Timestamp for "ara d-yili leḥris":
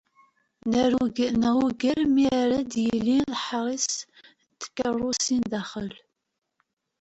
2.41-3.89